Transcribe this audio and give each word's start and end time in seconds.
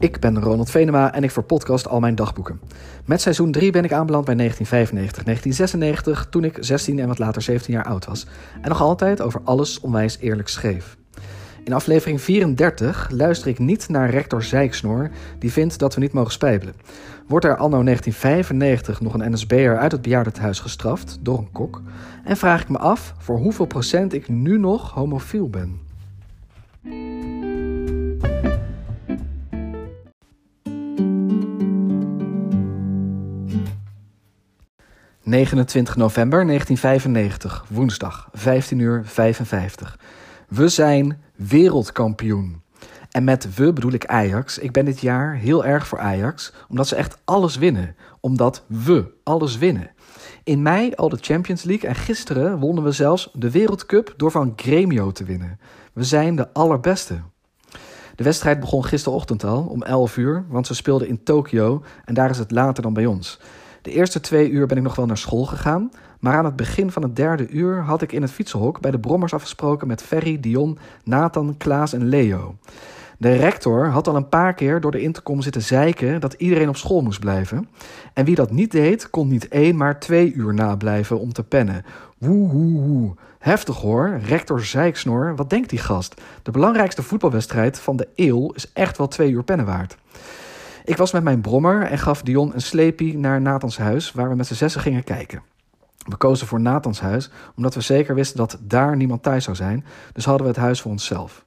Ik 0.00 0.20
ben 0.20 0.42
Ronald 0.42 0.70
Venema 0.70 1.14
en 1.14 1.22
ik 1.22 1.30
verpodcast 1.30 1.88
al 1.88 2.00
mijn 2.00 2.14
dagboeken. 2.14 2.60
Met 3.04 3.20
seizoen 3.20 3.52
3 3.52 3.70
ben 3.70 3.84
ik 3.84 3.92
aanbeland 3.92 4.24
bij 4.24 4.34
1995, 4.34 5.24
1996, 5.24 6.30
toen 6.30 6.44
ik 6.44 6.56
16 6.60 6.98
en 6.98 7.08
wat 7.08 7.18
later 7.18 7.42
17 7.42 7.74
jaar 7.74 7.84
oud 7.84 8.04
was. 8.06 8.26
En 8.60 8.68
nog 8.68 8.80
altijd 8.80 9.20
over 9.20 9.40
alles 9.44 9.80
onwijs 9.80 10.18
eerlijk 10.18 10.48
schreef. 10.48 10.96
In 11.64 11.72
aflevering 11.72 12.20
34 12.20 13.10
luister 13.10 13.48
ik 13.48 13.58
niet 13.58 13.88
naar 13.88 14.10
rector 14.10 14.42
Zijksnoor, 14.42 15.10
die 15.38 15.52
vindt 15.52 15.78
dat 15.78 15.94
we 15.94 16.00
niet 16.00 16.12
mogen 16.12 16.32
spijbelen. 16.32 16.74
Wordt 17.26 17.44
er 17.44 17.56
anno 17.56 17.82
1995 17.82 19.00
nog 19.00 19.14
een 19.14 19.32
NSB'er 19.32 19.78
uit 19.78 19.92
het 19.92 20.02
bejaardentehuis 20.02 20.60
gestraft 20.60 21.18
door 21.20 21.38
een 21.38 21.52
kok? 21.52 21.82
En 22.24 22.36
vraag 22.36 22.62
ik 22.62 22.68
me 22.68 22.78
af 22.78 23.14
voor 23.18 23.38
hoeveel 23.38 23.66
procent 23.66 24.12
ik 24.12 24.28
nu 24.28 24.58
nog 24.58 24.90
homofiel 24.90 25.48
ben. 25.50 25.87
29 35.28 35.96
november 35.96 36.46
1995, 36.46 37.64
woensdag, 37.68 38.28
15 38.32 38.78
uur 38.78 39.02
55. 39.04 39.98
We 40.48 40.68
zijn 40.68 41.22
wereldkampioen. 41.36 42.62
En 43.10 43.24
met 43.24 43.54
we 43.54 43.72
bedoel 43.72 43.92
ik 43.92 44.06
Ajax. 44.06 44.58
Ik 44.58 44.72
ben 44.72 44.84
dit 44.84 45.00
jaar 45.00 45.34
heel 45.34 45.64
erg 45.64 45.86
voor 45.86 45.98
Ajax, 45.98 46.52
omdat 46.68 46.88
ze 46.88 46.96
echt 46.96 47.18
alles 47.24 47.56
winnen. 47.56 47.96
Omdat 48.20 48.64
we 48.66 49.12
alles 49.22 49.58
winnen. 49.58 49.90
In 50.44 50.62
mei 50.62 50.92
al 50.94 51.08
de 51.08 51.18
Champions 51.20 51.62
League 51.62 51.88
en 51.88 51.96
gisteren 51.96 52.58
wonnen 52.58 52.84
we 52.84 52.92
zelfs 52.92 53.30
de 53.32 53.50
Wereldcup 53.50 54.14
door 54.16 54.30
van 54.30 54.52
Gremio 54.56 55.10
te 55.10 55.24
winnen. 55.24 55.60
We 55.92 56.04
zijn 56.04 56.36
de 56.36 56.52
allerbeste. 56.52 57.20
De 58.14 58.24
wedstrijd 58.24 58.60
begon 58.60 58.84
gisterochtend 58.84 59.44
al 59.44 59.62
om 59.62 59.82
11 59.82 60.16
uur, 60.16 60.44
want 60.48 60.66
ze 60.66 60.74
speelden 60.74 61.08
in 61.08 61.22
Tokio 61.22 61.82
en 62.04 62.14
daar 62.14 62.30
is 62.30 62.38
het 62.38 62.50
later 62.50 62.82
dan 62.82 62.92
bij 62.92 63.06
ons. 63.06 63.38
De 63.82 63.90
eerste 63.90 64.20
twee 64.20 64.50
uur 64.50 64.66
ben 64.66 64.76
ik 64.76 64.82
nog 64.82 64.94
wel 64.94 65.06
naar 65.06 65.18
school 65.18 65.44
gegaan, 65.44 65.90
maar 66.20 66.36
aan 66.36 66.44
het 66.44 66.56
begin 66.56 66.90
van 66.90 67.02
het 67.02 67.16
derde 67.16 67.48
uur 67.48 67.82
had 67.82 68.02
ik 68.02 68.12
in 68.12 68.22
het 68.22 68.30
fietsenhok 68.30 68.80
bij 68.80 68.90
de 68.90 68.98
Brommers 68.98 69.34
afgesproken 69.34 69.86
met 69.86 70.02
Ferry, 70.02 70.40
Dion, 70.40 70.78
Nathan, 71.04 71.56
Klaas 71.56 71.92
en 71.92 72.04
Leo. 72.04 72.56
De 73.18 73.32
rector 73.36 73.86
had 73.86 74.08
al 74.08 74.16
een 74.16 74.28
paar 74.28 74.54
keer 74.54 74.80
door 74.80 74.90
de 74.90 75.00
intercom 75.00 75.42
zitten 75.42 75.62
zeiken 75.62 76.20
dat 76.20 76.32
iedereen 76.32 76.68
op 76.68 76.76
school 76.76 77.02
moest 77.02 77.20
blijven. 77.20 77.68
En 78.12 78.24
wie 78.24 78.34
dat 78.34 78.50
niet 78.50 78.70
deed, 78.70 79.10
kon 79.10 79.28
niet 79.28 79.48
één, 79.48 79.76
maar 79.76 80.00
twee 80.00 80.32
uur 80.32 80.54
nablijven 80.54 81.18
om 81.18 81.32
te 81.32 81.44
pennen. 81.44 81.84
Woe, 82.18 82.48
woe, 82.48 82.80
woe. 82.80 83.14
Heftig 83.38 83.76
hoor, 83.76 84.20
rector 84.24 84.64
Zeiksnor. 84.64 85.36
Wat 85.36 85.50
denkt 85.50 85.70
die 85.70 85.78
gast? 85.78 86.20
De 86.42 86.50
belangrijkste 86.50 87.02
voetbalwedstrijd 87.02 87.80
van 87.80 87.96
de 87.96 88.08
eeuw 88.14 88.50
is 88.52 88.72
echt 88.72 88.98
wel 88.98 89.08
twee 89.08 89.30
uur 89.30 89.44
pennen 89.44 89.66
waard. 89.66 89.96
Ik 90.88 90.96
was 90.96 91.12
met 91.12 91.22
mijn 91.22 91.40
brommer 91.40 91.82
en 91.82 91.98
gaf 91.98 92.22
Dion 92.22 92.54
een 92.54 92.60
sleepie 92.60 93.18
naar 93.18 93.40
Nathans 93.40 93.78
huis, 93.78 94.12
waar 94.12 94.28
we 94.28 94.34
met 94.34 94.46
z'n 94.46 94.54
zessen 94.54 94.80
gingen 94.80 95.04
kijken. 95.04 95.42
We 95.98 96.16
kozen 96.16 96.46
voor 96.46 96.60
Nathans 96.60 97.00
huis, 97.00 97.30
omdat 97.56 97.74
we 97.74 97.80
zeker 97.80 98.14
wisten 98.14 98.36
dat 98.36 98.58
daar 98.60 98.96
niemand 98.96 99.22
thuis 99.22 99.44
zou 99.44 99.56
zijn, 99.56 99.84
dus 100.12 100.24
hadden 100.24 100.42
we 100.42 100.52
het 100.52 100.60
huis 100.60 100.80
voor 100.80 100.90
onszelf. 100.90 101.44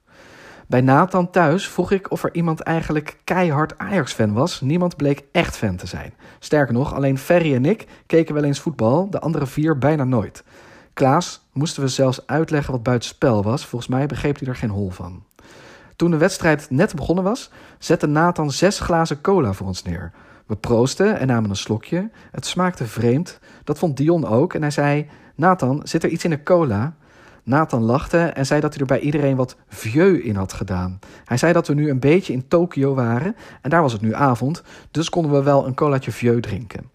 Bij 0.66 0.80
Nathan 0.80 1.30
thuis 1.30 1.68
vroeg 1.68 1.90
ik 1.90 2.10
of 2.10 2.24
er 2.24 2.34
iemand 2.34 2.60
eigenlijk 2.60 3.16
keihard 3.24 3.78
Ajax-fan 3.78 4.32
was. 4.32 4.60
Niemand 4.60 4.96
bleek 4.96 5.24
echt 5.32 5.56
fan 5.56 5.76
te 5.76 5.86
zijn. 5.86 6.14
Sterker 6.38 6.74
nog, 6.74 6.94
alleen 6.94 7.18
Ferry 7.18 7.54
en 7.54 7.64
ik 7.64 7.86
keken 8.06 8.34
wel 8.34 8.44
eens 8.44 8.60
voetbal, 8.60 9.10
de 9.10 9.20
andere 9.20 9.46
vier 9.46 9.78
bijna 9.78 10.04
nooit. 10.04 10.44
Klaas 10.92 11.48
moesten 11.52 11.82
we 11.82 11.88
zelfs 11.88 12.26
uitleggen 12.26 12.72
wat 12.72 12.82
buitenspel 12.82 13.42
was. 13.42 13.66
Volgens 13.66 13.90
mij 13.90 14.06
begreep 14.06 14.38
hij 14.38 14.48
er 14.48 14.56
geen 14.56 14.70
hol 14.70 14.90
van. 14.90 15.22
Toen 16.02 16.10
de 16.10 16.16
wedstrijd 16.16 16.70
net 16.70 16.94
begonnen 16.94 17.24
was, 17.24 17.50
zette 17.78 18.06
Nathan 18.06 18.50
zes 18.50 18.80
glazen 18.80 19.20
cola 19.20 19.52
voor 19.52 19.66
ons 19.66 19.82
neer. 19.82 20.12
We 20.46 20.56
proosten 20.56 21.18
en 21.18 21.26
namen 21.26 21.50
een 21.50 21.56
slokje. 21.56 22.10
Het 22.30 22.46
smaakte 22.46 22.86
vreemd. 22.86 23.38
Dat 23.64 23.78
vond 23.78 23.96
Dion 23.96 24.26
ook 24.26 24.54
en 24.54 24.60
hij 24.60 24.70
zei: 24.70 25.06
Nathan, 25.34 25.80
zit 25.84 26.02
er 26.02 26.10
iets 26.10 26.24
in 26.24 26.30
de 26.30 26.42
cola? 26.42 26.94
Nathan 27.42 27.82
lachte 27.82 28.18
en 28.18 28.46
zei 28.46 28.60
dat 28.60 28.72
hij 28.72 28.80
er 28.80 28.86
bij 28.86 29.00
iedereen 29.00 29.36
wat 29.36 29.56
vieux 29.68 30.24
in 30.24 30.36
had 30.36 30.52
gedaan. 30.52 30.98
Hij 31.24 31.36
zei 31.36 31.52
dat 31.52 31.66
we 31.66 31.74
nu 31.74 31.90
een 31.90 32.00
beetje 32.00 32.32
in 32.32 32.48
Tokio 32.48 32.94
waren 32.94 33.36
en 33.60 33.70
daar 33.70 33.82
was 33.82 33.92
het 33.92 34.02
nu 34.02 34.14
avond, 34.14 34.62
dus 34.90 35.08
konden 35.08 35.32
we 35.32 35.42
wel 35.42 35.66
een 35.66 35.74
colaatje 35.74 36.12
vieux 36.12 36.40
drinken. 36.40 36.90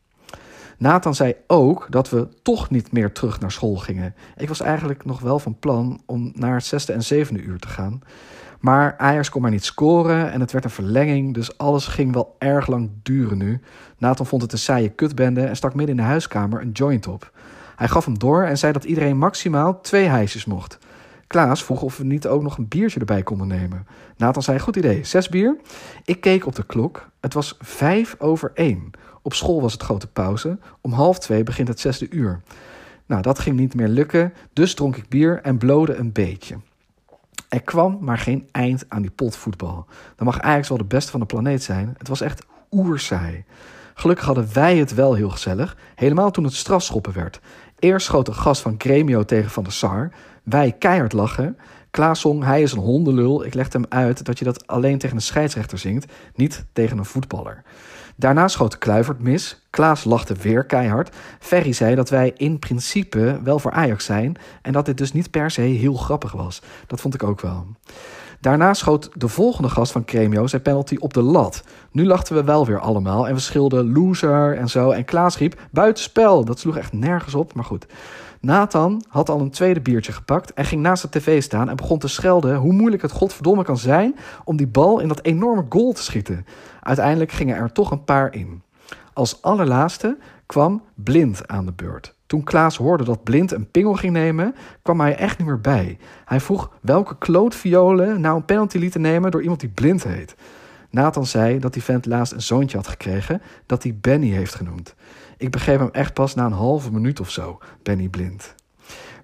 Nathan 0.78 1.16
zei 1.16 1.36
ook 1.48 1.88
dat 1.90 2.10
we 2.10 2.28
toch 2.42 2.70
niet 2.70 2.92
meer 2.92 3.12
terug 3.12 3.40
naar 3.40 3.52
school 3.52 3.76
gingen. 3.76 4.16
Ik 4.38 4.48
was 4.48 4.62
eigenlijk 4.62 5.06
nog 5.06 5.20
wel 5.20 5.40
van 5.40 5.60
plan 5.60 6.02
om 6.06 6.32
naar 6.36 6.54
het 6.54 6.66
zesde 6.66 6.94
en 6.94 7.04
zevende 7.04 7.42
uur 7.42 7.60
te 7.60 7.68
gaan. 7.68 8.02
Maar 8.60 8.96
Ajax 8.98 9.30
kon 9.30 9.42
maar 9.42 9.52
niet 9.52 9.66
scoren 9.66 10.32
en 10.32 10.40
het 10.40 10.52
werd 10.52 10.64
een 10.64 10.70
verlenging, 10.70 11.34
dus 11.34 11.58
alles 11.58 11.88
ging 11.88 12.14
wel 12.14 12.36
erg 12.40 12.68
lang 12.68 12.90
duren 13.04 13.38
nu. 13.38 13.60
Nathan 13.98 14.26
vond 14.26 14.42
het 14.42 14.52
een 14.52 14.58
saaie 14.58 14.90
kutbende 14.90 15.42
en 15.42 15.56
stak 15.56 15.74
midden 15.74 15.96
in 15.96 16.02
de 16.02 16.08
huiskamer 16.08 16.62
een 16.62 16.72
joint 16.72 17.08
op. 17.08 17.32
Hij 17.76 17.88
gaf 17.88 18.06
hem 18.06 18.20
door 18.20 18.44
en 18.44 18.58
zei 18.58 18.74
dat 18.74 18.84
iedereen 18.84 19.18
maximaal 19.18 19.82
twee 19.82 20.06
hijsjes 20.06 20.46
mocht. 20.46 20.78
Klaas 21.28 21.64
vroeg 21.64 21.82
of 21.82 21.98
we 21.98 22.04
niet 22.04 22.28
ook 22.28 22.42
nog 22.42 22.58
een 22.58 22.68
biertje 22.68 23.00
erbij 23.00 23.24
konden 23.24 23.48
nemen. 23.48 23.88
Nathan 24.18 24.44
zei: 24.44 24.60
Goed 24.60 24.76
idee, 24.76 25.04
zes 25.04 25.30
bier. 25.30 25.58
Ik 26.06 26.22
keek 26.22 26.46
op 26.46 26.56
de 26.56 26.66
klok. 26.66 27.10
Het 27.20 27.34
was 27.34 27.58
vijf 27.60 28.16
over 28.20 28.52
één. 28.54 28.92
Op 29.22 29.34
school 29.34 29.62
was 29.62 29.74
het 29.74 29.84
grote 29.84 30.08
pauze. 30.08 30.58
Om 30.82 30.92
half 30.92 31.20
twee 31.20 31.44
begint 31.44 31.68
het 31.68 31.80
zesde 31.80 32.10
uur. 32.10 32.42
Nou, 33.06 33.22
dat 33.22 33.40
ging 33.40 33.58
niet 33.58 33.76
meer 33.76 33.88
lukken, 33.88 34.34
dus 34.54 34.74
dronk 34.74 34.96
ik 34.96 35.10
bier 35.10 35.42
en 35.42 35.58
blode 35.58 35.96
een 35.96 36.12
beetje. 36.12 36.56
Er 37.50 37.62
kwam 37.62 37.98
maar 38.02 38.18
geen 38.18 38.48
eind 38.52 38.86
aan 38.88 39.02
die 39.02 39.12
potvoetbal. 39.12 39.86
Dan 40.16 40.26
mag 40.26 40.42
Ajax 40.42 40.70
wel 40.70 40.78
de 40.78 40.84
beste 40.84 41.12
van 41.12 41.20
de 41.20 41.26
planeet 41.26 41.64
zijn. 41.64 41.96
Het 41.98 42.08
was 42.08 42.22
echt 42.22 42.46
oerzaai. 42.72 43.44
Gelukkig 43.94 44.26
hadden 44.26 44.50
wij 44.54 44.78
het 44.78 44.94
wel 44.94 45.14
heel 45.14 45.30
gezellig, 45.30 45.78
helemaal 45.96 46.32
toen 46.32 46.44
het 46.44 46.54
strafschoppen 46.54 47.14
werd. 47.14 47.40
Eerst 47.80 48.06
schoot 48.06 48.28
een 48.28 48.36
gast 48.36 48.62
van 48.62 48.76
Gremio 48.78 49.26
tegen 49.26 49.52
Van 49.52 49.64
der 49.64 49.74
Sar. 49.74 50.12
Wij 50.44 50.76
keihard 50.80 51.14
lachen. 51.14 51.58
Klaas 51.92 52.20
zong, 52.20 52.44
hij 52.44 52.62
is 52.62 52.72
een 52.72 52.80
hondenlul. 52.80 53.46
Ik 53.46 53.54
legde 53.54 53.78
hem 53.78 53.88
uit 53.90 54.26
dat 54.26 54.40
je 54.40 54.46
dat 54.46 54.68
alleen 54.68 54.98
tegen 54.98 55.16
een 55.16 55.22
scheidsrechter 55.22 55.78
zingt, 55.78 56.12
niet 56.36 56.66
tegen 56.74 56.98
een 56.98 57.06
voetballer. 57.06 57.64
Daarna 58.20 58.48
schoot 58.48 58.78
Kluivert 58.78 59.20
mis. 59.20 59.62
Klaas 59.70 60.04
lachte 60.04 60.34
weer 60.34 60.66
keihard. 60.66 61.16
Ferry 61.40 61.72
zei 61.72 61.96
dat 61.96 62.10
wij 62.10 62.34
in 62.38 62.60
principe 62.60 63.40
wel 63.44 63.60
voor 63.60 63.72
Ajax 63.72 64.06
zijn 64.06 64.38
en 64.62 64.74
dat 64.74 64.86
dit 64.86 64.98
dus 64.98 65.14
niet 65.14 65.32
per 65.32 65.52
se 65.52 65.62
heel 65.62 65.94
grappig 65.94 66.32
was. 66.32 66.62
Dat 66.88 67.02
vond 67.02 67.14
ik 67.14 67.24
ook 67.24 67.42
wel. 67.42 67.68
Daarna 68.40 68.74
schoot 68.74 69.10
de 69.14 69.28
volgende 69.28 69.70
gast 69.70 69.92
van 69.92 70.06
Cremio 70.06 70.48
zijn 70.48 70.62
penalty 70.62 70.96
op 71.00 71.14
de 71.14 71.22
lat. 71.22 71.64
Nu 71.92 72.06
lachten 72.06 72.36
we 72.36 72.44
wel 72.44 72.66
weer 72.66 72.80
allemaal 72.80 73.28
en 73.28 73.34
we 73.34 73.40
schilden 73.40 73.92
loser 73.92 74.58
en 74.58 74.70
zo. 74.70 74.92
En 74.92 75.06
Klaas 75.06 75.38
riep 75.38 75.60
buitenspel. 75.72 76.46
Dat 76.46 76.60
sloeg 76.60 76.78
echt 76.78 76.94
nergens 76.94 77.36
op, 77.36 77.54
maar 77.54 77.66
goed. 77.66 77.86
Nathan 78.42 79.04
had 79.08 79.30
al 79.30 79.40
een 79.40 79.50
tweede 79.50 79.82
biertje 79.82 80.12
gepakt 80.12 80.54
en 80.54 80.66
ging 80.66 80.82
naast 80.82 81.02
de 81.02 81.20
tv 81.20 81.42
staan 81.42 81.70
en 81.70 81.76
begon 81.76 82.00
te 82.00 82.08
schelden 82.08 82.56
hoe 82.56 82.74
moeilijk 82.74 83.02
het 83.02 83.12
godverdomme 83.12 83.64
kan 83.64 83.78
zijn 83.78 84.16
om 84.44 84.58
die 84.58 84.68
bal 84.68 85.00
in 85.00 85.08
dat 85.08 85.24
enorme 85.24 85.66
goal 85.70 85.94
te 85.94 86.04
schieten. 86.04 86.46
Uiteindelijk 86.82 87.32
gingen 87.32 87.56
er 87.56 87.72
toch 87.72 87.92
een 87.92 88.04
paar 88.04 88.34
in. 88.34 88.62
Als 89.14 89.42
allerlaatste 89.42 90.18
kwam 90.46 90.82
Blind 90.96 91.48
aan 91.48 91.66
de 91.66 91.72
beurt. 91.72 92.16
Toen 92.26 92.44
Klaas 92.44 92.78
hoorde 92.78 93.04
dat 93.04 93.24
Blind 93.24 93.52
een 93.52 93.72
pingel 93.72 93.94
ging 93.94 94.14
nemen, 94.14 94.56
kwam 94.82 95.00
hij 95.00 95.16
echt 95.16 95.38
niet 95.38 95.48
meer 95.48 95.62
bij. 95.62 95.98
Hij 96.26 96.40
vroeg 96.40 96.72
welke 96.82 97.18
klootviolen 97.18 98.22
nou 98.22 98.36
een 98.36 98.46
penalty 98.46 98.78
lieten 98.78 99.02
nemen 99.02 99.32
door 99.32 99.42
iemand 99.42 99.60
die 99.60 99.70
Blind 99.70 100.04
heet. 100.04 100.36
Nathan 100.90 101.26
zei 101.26 101.60
dat 101.60 101.74
die 101.74 101.84
vent 101.84 102.06
laatst 102.06 102.34
een 102.34 102.42
zoontje 102.42 102.78
had 102.78 102.88
gekregen 102.88 103.42
dat 103.66 103.84
hij 103.84 103.98
Benny 104.02 104.30
heeft 104.30 104.56
genoemd. 104.56 104.96
Ik 105.38 105.52
begreep 105.52 105.80
hem 105.80 105.90
echt 105.92 106.14
pas 106.14 106.36
na 106.36 106.46
een 106.46 106.52
halve 106.52 106.92
minuut 106.92 107.20
of 107.20 107.30
zo, 107.30 107.58
Benny 107.84 108.08
Blind. 108.08 108.56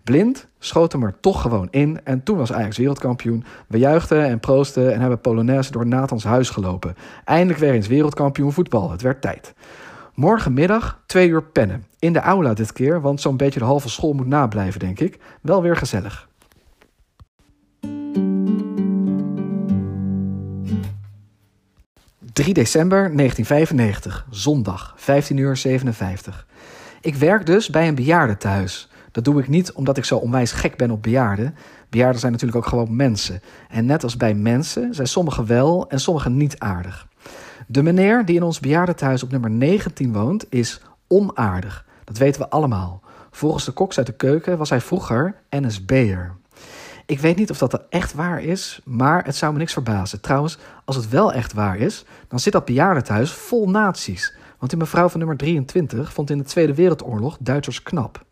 Blind 0.04 0.48
schoot 0.60 0.92
hem 0.92 1.04
er 1.04 1.20
toch 1.20 1.42
gewoon 1.42 1.68
in 1.72 2.00
en 2.04 2.24
toen 2.24 2.38
was 2.38 2.54
Ajax 2.54 2.78
wereldkampioen. 2.78 3.44
We 3.68 3.78
juichten 3.78 4.26
en 4.26 4.40
proosten 4.40 4.94
en 4.94 5.00
hebben 5.00 5.22
Polonaise 5.22 5.72
door 5.72 5.86
Nathans 5.86 6.24
huis 6.24 6.50
gelopen. 6.50 6.96
Eindelijk 7.26 7.60
weer 7.60 7.74
eens 7.74 7.88
wereldkampioen 7.88 8.54
voetbal. 8.54 8.92
Het 8.92 9.02
werd 9.02 9.22
tijd. 9.22 9.54
Morgenmiddag 10.14 11.02
twee 11.06 11.30
uur 11.30 11.44
pennen. 11.44 11.86
In 12.00 12.14
de 12.14 12.20
aula 12.20 12.54
dit 12.54 12.74
keer, 12.74 13.02
want 13.02 13.22
zo'n 13.22 13.38
beetje 13.38 13.60
de 13.60 13.66
halve 13.66 13.90
school 13.90 14.14
moet 14.14 14.28
nablijven, 14.28 14.80
denk 14.80 15.00
ik. 15.00 15.20
Wel 15.42 15.62
weer 15.62 15.76
gezellig. 15.76 16.28
3 22.34 22.54
december 22.54 22.98
1995, 23.16 24.26
zondag, 24.30 24.94
15 24.98 25.38
uur 25.38 25.58
57. 25.58 26.48
Ik 27.02 27.16
werk 27.16 27.46
dus 27.46 27.70
bij 27.70 27.88
een 27.88 27.96
bejaardentehuis. 27.96 28.90
Dat 29.12 29.24
doe 29.24 29.40
ik 29.40 29.48
niet 29.48 29.72
omdat 29.72 29.98
ik 29.98 30.06
zo 30.06 30.18
onwijs 30.18 30.52
gek 30.52 30.78
ben 30.78 30.92
op 30.92 31.04
bejaarden. 31.04 31.56
Bejaarden 31.90 32.20
zijn 32.20 32.32
natuurlijk 32.32 32.60
ook 32.60 32.68
gewoon 32.68 32.96
mensen. 32.96 33.42
En 33.70 33.86
net 33.86 34.04
als 34.04 34.18
bij 34.18 34.34
mensen 34.34 34.94
zijn 34.94 35.08
sommigen 35.08 35.46
wel 35.46 35.90
en 35.90 36.00
sommigen 36.00 36.38
niet 36.38 36.60
aardig. 36.60 37.08
De 37.68 37.84
meneer 37.84 38.26
die 38.26 38.36
in 38.36 38.44
ons 38.44 38.60
bejaardentehuis 38.60 39.24
op 39.24 39.32
nummer 39.32 39.50
19 39.50 40.14
woont, 40.14 40.46
is 40.50 40.82
onaardig. 41.08 41.86
Dat 42.04 42.18
weten 42.18 42.42
we 42.42 42.50
allemaal. 42.50 43.02
Volgens 43.32 43.66
de 43.66 43.72
koks 43.72 43.98
uit 43.98 44.08
de 44.08 44.16
keuken 44.16 44.58
was 44.58 44.70
hij 44.70 44.82
vroeger 44.82 45.36
NSB'er. 45.50 46.36
Ik 47.06 47.20
weet 47.20 47.36
niet 47.36 47.50
of 47.50 47.58
dat 47.58 47.82
echt 47.90 48.14
waar 48.14 48.42
is, 48.42 48.82
maar 48.86 49.26
het 49.26 49.36
zou 49.36 49.54
me 49.54 49.58
niks 49.58 49.74
verbazen. 49.74 50.22
Trouwens, 50.22 50.58
als 50.86 50.96
het 50.96 51.10
wel 51.10 51.34
echt 51.34 51.54
waar 51.54 51.78
is, 51.78 52.06
dan 52.28 52.40
zit 52.40 52.54
dat 52.54 52.66
bejaardentehuis 52.66 53.32
vol 53.32 53.70
nazi's. 53.70 54.34
Want 54.58 54.72
die 54.72 54.80
mevrouw 54.80 55.10
van 55.10 55.20
nummer 55.20 55.38
23 55.38 56.14
vond 56.14 56.30
in 56.30 56.38
de 56.38 56.44
Tweede 56.44 56.74
Wereldoorlog 56.74 57.38
Duitsers 57.40 57.84
knap. 57.84 58.26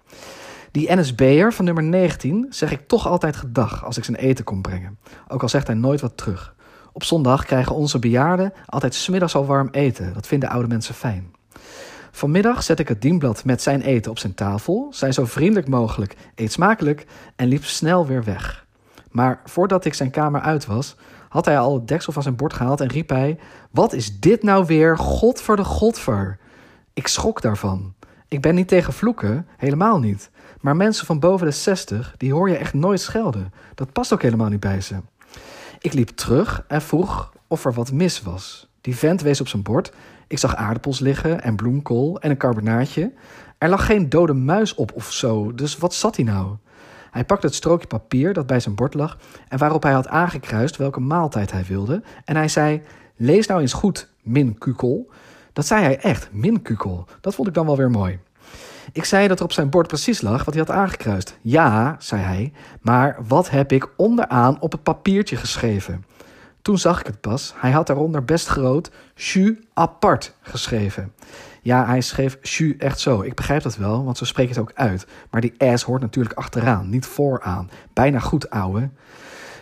Die 0.72 0.96
NSB'er 0.96 1.54
van 1.54 1.66
nummer 1.66 1.84
19 1.84 2.46
zeg 2.50 2.72
ik 2.72 2.88
toch 2.88 3.08
altijd 3.08 3.36
gedag 3.36 3.86
als 3.86 3.98
ik 3.98 4.04
zijn 4.04 4.18
eten 4.18 4.44
kom 4.44 4.62
brengen. 4.62 4.98
Ook 5.28 5.42
al 5.42 5.50
zegt 5.50 5.68
hij 5.68 5.76
nooit 5.76 6.02
wat 6.02 6.18
terug. 6.18 6.56
Op 6.94 7.04
zondag 7.04 7.46
krijgen 7.46 7.76
onze 7.76 8.00
bejaarden 8.00 8.54
altijd 8.66 8.96
smiddags 8.96 9.36
al 9.36 9.46
warm 9.46 9.68
eten. 9.72 10.14
Dat 10.14 10.28
vinden 10.28 10.50
oude 10.50 10.68
mensen 10.68 10.96
fijn. 10.96 11.34
Vanmiddag 12.12 12.63
zet 12.63 12.80
ik 12.80 12.88
het 12.88 13.02
dienblad 13.02 13.46
met 13.46 13.62
zijn 13.62 13.81
eten 13.81 14.12
op 14.12 14.19
zijn 14.19 14.34
tafel, 14.34 14.88
zei 14.92 15.12
zo 15.12 15.25
vriendelijk 15.25 15.68
mogelijk 15.68 16.16
eet 16.36 16.52
smakelijk 16.52 17.06
en 17.36 17.48
liep 17.48 17.63
snel 17.63 18.08
weer 18.08 18.24
weg. 18.24 18.66
Maar 19.12 19.42
voordat 19.46 19.86
ik 19.86 19.94
zijn 19.94 20.12
kamer 20.12 20.42
uit 20.42 20.66
was, 20.66 20.96
had 21.30 21.46
hij 21.46 21.60
al 21.60 21.74
het 21.74 21.88
deksel 21.88 22.13
van 22.13 22.24
zijn 22.24 22.36
bord 22.36 22.54
gehaald 22.54 22.81
en 22.81 22.88
riep 22.88 23.10
hij: 23.10 23.40
Wat 23.72 23.94
is 23.94 24.19
dit 24.19 24.44
nou 24.44 24.66
weer? 24.66 24.98
God 24.98 25.42
voor 25.42 25.56
de 25.56 25.63
godver. 25.63 26.38
Ik 26.94 27.08
schrok 27.08 27.42
daarvan. 27.42 27.94
Ik 28.28 28.42
ben 28.42 28.56
niet 28.56 28.68
tegen 28.68 28.94
vloeken, 28.94 29.48
helemaal 29.58 30.00
niet. 30.00 30.30
Maar 30.60 30.75
mensen 30.75 31.06
van 31.06 31.19
boven 31.19 31.48
de 31.48 31.54
60, 31.54 32.13
die 32.18 32.34
hoor 32.34 32.50
je 32.50 32.58
echt 32.58 32.74
nooit 32.74 33.02
schelden. 33.02 33.54
Dat 33.75 33.92
past 33.92 34.13
ook 34.13 34.22
helemaal 34.22 34.50
niet 34.50 34.60
bij 34.60 34.81
ze. 34.81 34.96
Ik 35.80 35.94
liep 35.94 36.10
terug 36.10 36.63
en 36.68 36.81
vroeg 36.81 37.34
of 37.48 37.66
er 37.66 37.74
wat 37.74 37.92
mis 37.92 38.22
was. 38.22 38.71
Die 38.81 38.95
vent 38.95 39.22
wees 39.22 39.42
op 39.42 39.48
zijn 39.48 39.63
bord. 39.63 39.92
Ik 40.28 40.38
zag 40.38 40.56
aardappels 40.56 41.00
liggen 41.00 41.42
en 41.42 41.56
bloemkool 41.56 42.19
en 42.19 42.30
een 42.30 42.38
carbonaatje. 42.38 43.12
Er 43.57 43.69
lag 43.69 43.86
geen 43.86 44.10
dode 44.10 44.33
muis 44.33 44.75
op 44.75 44.92
of 44.94 45.12
zo, 45.12 45.54
dus 45.54 45.78
wat 45.78 45.94
zat 45.94 46.16
hij 46.16 46.25
nou? 46.25 46.56
Hij 47.12 47.25
pakte 47.25 47.45
het 47.45 47.56
strookje 47.56 47.88
papier 47.88 48.33
dat 48.33 48.48
bij 48.48 48.60
zijn 48.60 48.75
bord 48.75 48.94
lag 48.94 49.18
en 49.48 49.57
waarop 49.57 49.83
hij 49.83 49.92
had 49.92 50.07
aangekruist 50.07 50.78
welke 50.78 51.00
maaltijd 51.00 51.51
hij 51.51 51.63
wilde. 51.68 52.04
En 52.25 52.36
hij 52.36 52.48
zei: 52.48 52.81
Lees 53.16 53.48
nou 53.48 53.62
eens 53.62 53.74
goed, 53.74 54.10
min 54.22 54.57
kukel. 54.57 55.10
Dat 55.54 55.66
zei 55.66 55.84
hij 55.84 56.00
echt, 56.00 56.30
min 56.31 56.62
kukel. 56.62 57.07
Dat 57.22 57.36
vond 57.36 57.48
ik 57.48 57.54
dan 57.54 57.66
wel 57.66 57.77
weer 57.77 57.92
mooi. 57.92 58.19
Ik 58.92 59.06
zei 59.06 59.27
dat 59.27 59.39
er 59.39 59.45
op 59.45 59.51
zijn 59.51 59.69
bord 59.69 59.88
precies 59.88 60.22
lag 60.22 60.45
wat 60.45 60.54
hij 60.54 60.63
had 60.68 60.75
aangekruist. 60.75 61.38
Ja, 61.42 61.95
zei 62.00 62.22
hij, 62.22 62.54
maar 62.81 63.18
wat 63.27 63.50
heb 63.50 63.72
ik 63.72 63.89
onderaan 63.98 64.62
op 64.62 64.72
het 64.72 64.84
papiertje 64.84 65.36
geschreven? 65.36 66.06
Toen 66.62 66.78
zag 66.78 67.00
ik 67.00 67.06
het 67.06 67.22
pas. 67.22 67.54
Hij 67.56 67.72
had 67.72 67.88
daaronder 67.88 68.25
best 68.25 68.48
groot 68.48 68.92
jus 69.16 69.52
apart 69.74 70.36
geschreven. 70.42 71.13
Ja, 71.62 71.86
hij 71.86 72.02
schreef 72.02 72.38
jus 72.42 72.78
echt 72.78 73.00
zo. 73.00 73.22
Ik 73.22 73.36
begrijp 73.36 73.63
dat 73.63 73.75
wel, 73.75 74.04
want 74.04 74.18
zo 74.18 74.25
spreek 74.25 74.48
je 74.48 74.54
het 74.54 74.62
ook 74.62 74.72
uit. 74.75 75.08
Maar 75.30 75.42
die 75.42 75.54
S 75.75 75.81
hoort 75.81 76.02
natuurlijk 76.02 76.38
achteraan, 76.38 76.90
niet 76.90 77.06
vooraan. 77.06 77.69
Bijna 77.94 78.19
goed, 78.19 78.50
ouwe. 78.50 78.90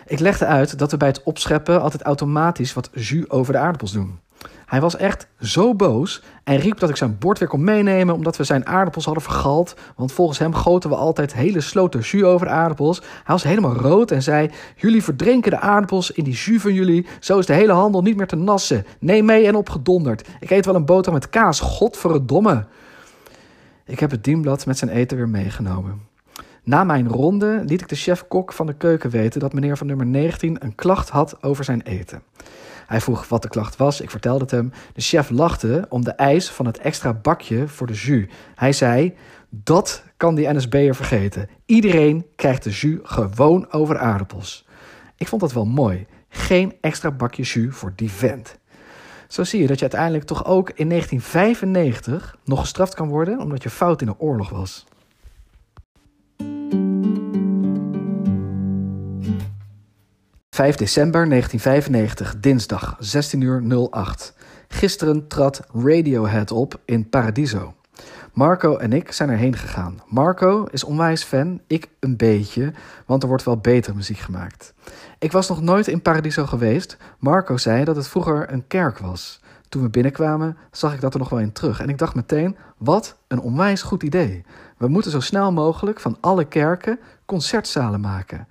Ik 0.06 0.18
legde 0.18 0.46
uit 0.46 0.78
dat 0.78 0.90
we 0.90 0.96
bij 0.96 1.08
het 1.08 1.22
opscheppen 1.22 1.80
altijd 1.80 2.02
automatisch 2.02 2.72
wat 2.72 2.90
jus 2.92 3.30
over 3.30 3.52
de 3.52 3.58
aardappels 3.58 3.92
doen. 3.92 4.20
Hij 4.66 4.80
was 4.80 4.96
echt 4.96 5.26
zo 5.40 5.74
boos 5.74 6.22
en 6.44 6.56
riep 6.56 6.78
dat 6.78 6.88
ik 6.90 6.96
zijn 6.96 7.18
bord 7.18 7.38
weer 7.38 7.48
kon 7.48 7.64
meenemen 7.64 8.14
omdat 8.14 8.36
we 8.36 8.44
zijn 8.44 8.66
aardappels 8.66 9.04
hadden 9.04 9.22
vergald. 9.22 9.74
Want 9.96 10.12
volgens 10.12 10.38
hem 10.38 10.54
goten 10.54 10.90
we 10.90 10.96
altijd 10.96 11.34
hele 11.34 11.60
sloten 11.60 12.00
jus 12.00 12.22
over 12.22 12.46
de 12.46 12.52
aardappels. 12.52 12.98
Hij 12.98 13.34
was 13.34 13.42
helemaal 13.42 13.74
rood 13.74 14.10
en 14.10 14.22
zei: 14.22 14.50
Jullie 14.76 15.02
verdrinken 15.02 15.50
de 15.50 15.58
aardappels 15.58 16.10
in 16.10 16.24
die 16.24 16.34
jus 16.34 16.60
van 16.60 16.74
jullie. 16.74 17.06
Zo 17.20 17.38
is 17.38 17.46
de 17.46 17.52
hele 17.52 17.72
handel 17.72 18.02
niet 18.02 18.16
meer 18.16 18.26
te 18.26 18.36
nassen. 18.36 18.86
Neem 18.98 19.24
mee 19.24 19.46
en 19.46 19.54
opgedonderd. 19.54 20.28
Ik 20.40 20.50
eet 20.50 20.66
wel 20.66 20.74
een 20.74 20.84
boter 20.84 21.12
met 21.12 21.28
kaas. 21.28 21.60
Godverdomme. 21.60 22.66
Ik 23.84 24.00
heb 24.00 24.10
het 24.10 24.24
dienblad 24.24 24.66
met 24.66 24.78
zijn 24.78 24.90
eten 24.90 25.16
weer 25.16 25.28
meegenomen. 25.28 26.08
Na 26.62 26.84
mijn 26.84 27.08
ronde 27.08 27.62
liet 27.66 27.80
ik 27.80 27.88
de 27.88 27.94
chef-kok 27.94 28.52
van 28.52 28.66
de 28.66 28.74
keuken 28.74 29.10
weten 29.10 29.40
dat 29.40 29.52
meneer 29.52 29.76
van 29.76 29.86
nummer 29.86 30.06
19 30.06 30.56
een 30.64 30.74
klacht 30.74 31.08
had 31.08 31.42
over 31.42 31.64
zijn 31.64 31.82
eten. 31.82 32.22
Hij 32.90 33.00
vroeg 33.00 33.28
wat 33.28 33.42
de 33.42 33.48
klacht 33.48 33.76
was. 33.76 34.00
Ik 34.00 34.10
vertelde 34.10 34.40
het 34.40 34.50
hem. 34.50 34.72
De 34.92 35.00
chef 35.00 35.30
lachte 35.30 35.86
om 35.88 36.04
de 36.04 36.10
eis 36.10 36.50
van 36.50 36.66
het 36.66 36.78
extra 36.78 37.14
bakje 37.14 37.68
voor 37.68 37.86
de 37.86 37.92
jus. 37.92 38.26
Hij 38.54 38.72
zei: 38.72 39.14
Dat 39.50 40.04
kan 40.16 40.34
die 40.34 40.54
NSB'er 40.54 40.94
vergeten. 40.94 41.48
Iedereen 41.66 42.26
krijgt 42.36 42.64
de 42.64 42.70
jus 42.70 42.98
gewoon 43.02 43.72
over 43.72 43.98
aardappels. 43.98 44.66
Ik 45.16 45.28
vond 45.28 45.40
dat 45.40 45.52
wel 45.52 45.64
mooi. 45.64 46.06
Geen 46.28 46.74
extra 46.80 47.10
bakje 47.10 47.42
jus 47.42 47.74
voor 47.74 47.92
die 47.96 48.10
vent. 48.10 48.58
Zo 49.28 49.44
zie 49.44 49.60
je 49.60 49.66
dat 49.66 49.76
je 49.76 49.82
uiteindelijk 49.82 50.24
toch 50.24 50.44
ook 50.44 50.70
in 50.70 50.88
1995 50.88 52.36
nog 52.44 52.60
gestraft 52.60 52.94
kan 52.94 53.08
worden 53.08 53.38
omdat 53.38 53.62
je 53.62 53.70
fout 53.70 54.00
in 54.00 54.06
de 54.06 54.18
oorlog 54.18 54.50
was. 54.50 54.86
5 60.60 60.76
december 60.76 61.28
1995, 61.28 62.40
dinsdag, 62.40 62.96
16 62.98 63.40
uur 63.40 63.88
08. 63.90 64.34
Gisteren 64.68 65.28
trad 65.28 65.60
Radiohead 65.74 66.50
op 66.50 66.80
in 66.84 67.08
Paradiso. 67.08 67.74
Marco 68.32 68.76
en 68.76 68.92
ik 68.92 69.12
zijn 69.12 69.30
erheen 69.30 69.56
gegaan. 69.56 70.02
Marco 70.06 70.64
is 70.64 70.84
onwijs 70.84 71.22
fan, 71.22 71.60
ik 71.66 71.88
een 72.00 72.16
beetje, 72.16 72.72
want 73.06 73.22
er 73.22 73.28
wordt 73.28 73.44
wel 73.44 73.56
betere 73.56 73.96
muziek 73.96 74.18
gemaakt. 74.18 74.74
Ik 75.18 75.32
was 75.32 75.48
nog 75.48 75.62
nooit 75.62 75.88
in 75.88 76.02
Paradiso 76.02 76.46
geweest. 76.46 76.96
Marco 77.18 77.56
zei 77.56 77.84
dat 77.84 77.96
het 77.96 78.08
vroeger 78.08 78.52
een 78.52 78.66
kerk 78.66 78.98
was. 78.98 79.40
Toen 79.68 79.82
we 79.82 79.88
binnenkwamen, 79.88 80.56
zag 80.70 80.94
ik 80.94 81.00
dat 81.00 81.12
er 81.12 81.20
nog 81.20 81.28
wel 81.28 81.40
in 81.40 81.52
terug. 81.52 81.80
En 81.80 81.88
ik 81.88 81.98
dacht 81.98 82.14
meteen: 82.14 82.56
wat 82.76 83.16
een 83.28 83.40
onwijs 83.40 83.82
goed 83.82 84.02
idee. 84.02 84.44
We 84.76 84.88
moeten 84.88 85.10
zo 85.10 85.20
snel 85.20 85.52
mogelijk 85.52 86.00
van 86.00 86.16
alle 86.20 86.44
kerken 86.44 86.98
concertzalen 87.24 88.00
maken. 88.00 88.46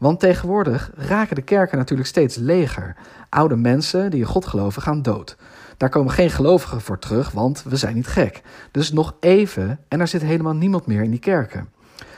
Want 0.00 0.20
tegenwoordig 0.20 0.90
raken 0.94 1.36
de 1.36 1.42
kerken 1.42 1.78
natuurlijk 1.78 2.08
steeds 2.08 2.36
leger. 2.36 2.96
Oude 3.28 3.56
mensen 3.56 4.10
die 4.10 4.20
in 4.20 4.26
God 4.26 4.46
geloven 4.46 4.82
gaan 4.82 5.02
dood. 5.02 5.36
Daar 5.76 5.88
komen 5.88 6.12
geen 6.12 6.30
gelovigen 6.30 6.80
voor 6.80 6.98
terug, 6.98 7.30
want 7.30 7.62
we 7.62 7.76
zijn 7.76 7.94
niet 7.94 8.06
gek. 8.06 8.42
Dus 8.70 8.92
nog 8.92 9.16
even 9.20 9.80
en 9.88 10.00
er 10.00 10.08
zit 10.08 10.22
helemaal 10.22 10.54
niemand 10.54 10.86
meer 10.86 11.02
in 11.02 11.10
die 11.10 11.18
kerken. 11.18 11.68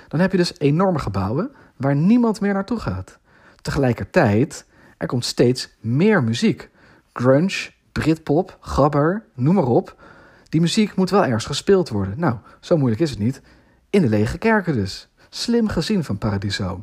Dan 0.08 0.20
heb 0.20 0.30
je 0.30 0.36
dus 0.36 0.58
enorme 0.58 0.98
gebouwen 0.98 1.50
waar 1.76 1.96
niemand 1.96 2.40
meer 2.40 2.52
naartoe 2.52 2.78
gaat. 2.78 3.18
Tegelijkertijd, 3.62 4.66
er 4.98 5.06
komt 5.06 5.24
steeds 5.24 5.76
meer 5.80 6.22
muziek. 6.22 6.70
Grunge, 7.12 7.70
Britpop, 7.92 8.56
gabber, 8.60 9.24
noem 9.34 9.54
maar 9.54 9.66
op. 9.66 10.02
Die 10.48 10.60
muziek 10.60 10.94
moet 10.94 11.10
wel 11.10 11.24
ergens 11.24 11.46
gespeeld 11.46 11.88
worden. 11.88 12.18
Nou, 12.18 12.36
zo 12.60 12.76
moeilijk 12.76 13.02
is 13.02 13.10
het 13.10 13.18
niet. 13.18 13.42
In 13.90 14.02
de 14.02 14.08
lege 14.08 14.38
kerken 14.38 14.74
dus. 14.74 15.08
Slim 15.34 15.68
gezien 15.68 16.04
van 16.04 16.18
Paradiso. 16.18 16.82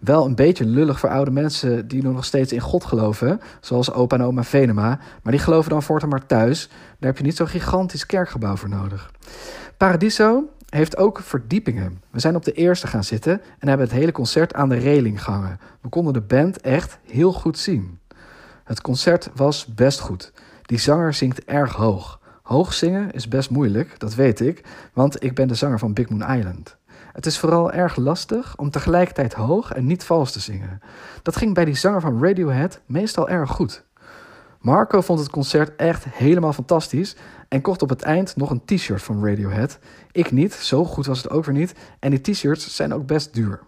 Wel 0.00 0.24
een 0.24 0.34
beetje 0.34 0.64
lullig 0.64 1.00
voor 1.00 1.08
oude 1.08 1.30
mensen 1.30 1.88
die 1.88 2.02
nog 2.02 2.24
steeds 2.24 2.52
in 2.52 2.60
God 2.60 2.84
geloven, 2.84 3.40
zoals 3.60 3.92
opa 3.92 4.16
en 4.16 4.22
oma 4.22 4.44
Venema, 4.44 4.98
maar 5.22 5.32
die 5.32 5.42
geloven 5.42 5.70
dan 5.70 5.82
voortaan 5.82 6.08
maar 6.08 6.26
thuis. 6.26 6.68
Daar 6.68 7.10
heb 7.10 7.16
je 7.16 7.22
niet 7.22 7.36
zo'n 7.36 7.48
gigantisch 7.48 8.06
kerkgebouw 8.06 8.56
voor 8.56 8.68
nodig. 8.68 9.10
Paradiso 9.76 10.48
heeft 10.68 10.96
ook 10.96 11.20
verdiepingen. 11.20 12.02
We 12.10 12.20
zijn 12.20 12.36
op 12.36 12.44
de 12.44 12.52
eerste 12.52 12.86
gaan 12.86 13.04
zitten 13.04 13.40
en 13.58 13.68
hebben 13.68 13.86
het 13.86 13.96
hele 13.96 14.12
concert 14.12 14.54
aan 14.54 14.68
de 14.68 14.78
reling 14.78 15.22
gehangen. 15.22 15.60
We 15.80 15.88
konden 15.88 16.12
de 16.12 16.20
band 16.20 16.60
echt 16.60 16.98
heel 17.06 17.32
goed 17.32 17.58
zien. 17.58 17.98
Het 18.64 18.80
concert 18.80 19.30
was 19.34 19.66
best 19.66 20.00
goed. 20.00 20.32
Die 20.62 20.78
zanger 20.78 21.14
zingt 21.14 21.44
erg 21.44 21.72
hoog. 21.72 22.20
Hoog 22.42 22.72
zingen 22.72 23.10
is 23.10 23.28
best 23.28 23.50
moeilijk, 23.50 23.98
dat 23.98 24.14
weet 24.14 24.40
ik, 24.40 24.64
want 24.92 25.24
ik 25.24 25.34
ben 25.34 25.48
de 25.48 25.54
zanger 25.54 25.78
van 25.78 25.92
Big 25.92 26.08
Moon 26.08 26.36
Island. 26.36 26.76
Het 27.12 27.26
is 27.26 27.38
vooral 27.38 27.72
erg 27.72 27.96
lastig 27.96 28.56
om 28.56 28.70
tegelijkertijd 28.70 29.32
hoog 29.32 29.72
en 29.72 29.86
niet 29.86 30.04
vals 30.04 30.32
te 30.32 30.40
zingen. 30.40 30.80
Dat 31.22 31.36
ging 31.36 31.54
bij 31.54 31.64
die 31.64 31.76
zanger 31.76 32.00
van 32.00 32.24
Radiohead 32.24 32.80
meestal 32.86 33.28
erg 33.28 33.50
goed. 33.50 33.84
Marco 34.60 35.00
vond 35.00 35.18
het 35.18 35.30
concert 35.30 35.76
echt 35.76 36.04
helemaal 36.08 36.52
fantastisch 36.52 37.16
en 37.48 37.60
kocht 37.60 37.82
op 37.82 37.88
het 37.88 38.02
eind 38.02 38.36
nog 38.36 38.50
een 38.50 38.64
t-shirt 38.64 39.02
van 39.02 39.26
Radiohead. 39.26 39.78
Ik 40.12 40.30
niet, 40.30 40.52
zo 40.52 40.84
goed 40.84 41.06
was 41.06 41.22
het 41.22 41.30
ook 41.30 41.44
weer 41.44 41.54
niet. 41.54 41.74
En 41.98 42.10
die 42.10 42.20
t-shirts 42.20 42.76
zijn 42.76 42.94
ook 42.94 43.06
best 43.06 43.34
duur. 43.34 43.60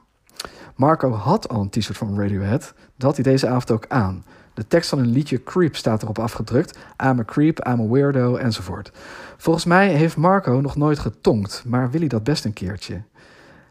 Marco 0.76 1.12
had 1.12 1.48
al 1.48 1.60
een 1.60 1.70
t-shirt 1.70 1.96
van 1.98 2.20
Radiohead, 2.20 2.74
dat 2.96 3.02
had 3.06 3.14
hij 3.14 3.24
deze 3.32 3.48
avond 3.48 3.70
ook 3.70 3.86
aan. 3.88 4.24
De 4.54 4.66
tekst 4.66 4.88
van 4.88 4.98
een 4.98 5.06
liedje 5.06 5.42
Creep 5.42 5.76
staat 5.76 6.02
erop 6.02 6.18
afgedrukt. 6.18 6.78
I'm 7.04 7.18
a 7.18 7.24
creep, 7.24 7.66
I'm 7.66 7.80
a 7.80 7.86
weirdo, 7.88 8.36
enzovoort. 8.36 8.92
Volgens 9.36 9.64
mij 9.64 9.88
heeft 9.88 10.16
Marco 10.16 10.52
nog 10.60 10.76
nooit 10.76 10.98
getonkt, 10.98 11.62
maar 11.66 11.90
wil 11.90 12.00
hij 12.00 12.08
dat 12.08 12.24
best 12.24 12.44
een 12.44 12.52
keertje. 12.52 13.02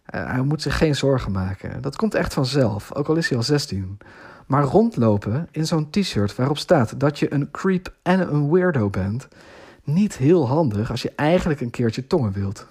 Uh, 0.09 0.31
hij 0.31 0.41
moet 0.41 0.61
zich 0.61 0.77
geen 0.77 0.95
zorgen 0.95 1.31
maken. 1.31 1.81
Dat 1.81 1.95
komt 1.95 2.13
echt 2.13 2.33
vanzelf, 2.33 2.93
ook 2.95 3.07
al 3.07 3.15
is 3.15 3.29
hij 3.29 3.37
al 3.37 3.43
16. 3.43 3.97
Maar 4.47 4.63
rondlopen 4.63 5.47
in 5.51 5.67
zo'n 5.67 5.89
t-shirt 5.89 6.35
waarop 6.35 6.57
staat 6.57 6.99
dat 6.99 7.19
je 7.19 7.33
een 7.33 7.51
creep 7.51 7.93
en 8.01 8.33
een 8.33 8.51
weirdo 8.51 8.89
bent, 8.89 9.27
niet 9.83 10.17
heel 10.17 10.47
handig 10.47 10.91
als 10.91 11.01
je 11.01 11.11
eigenlijk 11.15 11.61
een 11.61 11.69
keertje 11.69 12.07
tongen 12.07 12.31
wilt. 12.31 12.67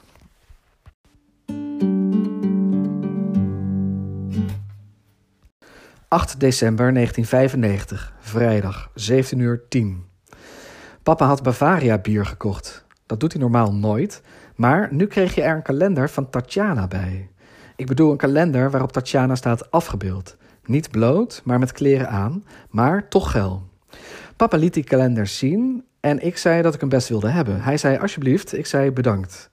...8 6.13 6.37
december 6.39 6.95
1995, 6.95 8.13
vrijdag, 8.21 8.91
17 8.95 9.39
uur 9.39 9.63
10. 9.69 10.05
Papa 11.03 11.27
had 11.27 11.43
Bavaria 11.43 11.99
bier 11.99 12.27
gekocht. 12.27 12.85
Dat 13.07 13.21
doet 13.21 13.33
hij 13.33 13.41
normaal 13.41 13.75
nooit, 13.75 14.23
maar 14.63 14.89
nu 14.91 15.07
kreeg 15.07 15.35
je 15.35 15.43
er 15.43 15.57
een 15.57 15.63
kalender 15.63 16.11
van 16.11 16.31
Tatjana 16.31 16.87
bij. 16.87 17.31
Ik 17.77 17.87
bedoel 17.87 18.11
een 18.11 18.17
kalender 18.17 18.71
waarop 18.71 18.93
Tatjana 18.93 19.35
staat 19.35 19.71
afgebeeld. 19.71 20.37
Niet 20.65 20.91
bloot, 20.91 21.41
maar 21.45 21.59
met 21.59 21.73
kleren 21.73 22.09
aan, 22.09 22.45
maar 22.71 23.09
toch 23.09 23.31
geil. 23.31 23.63
Papa 24.37 24.57
liet 24.57 24.75
die 24.75 24.85
kalender 24.85 25.27
zien 25.27 25.85
en 26.01 26.25
ik 26.25 26.37
zei 26.37 26.63
dat 26.63 26.75
ik 26.75 26.81
hem 26.81 26.89
best 26.89 27.09
wilde 27.09 27.29
hebben. 27.29 27.61
Hij 27.61 27.77
zei 27.77 27.99
alsjeblieft, 27.99 28.59
ik 28.59 28.67
zei 28.67 28.91
bedankt. 28.91 29.51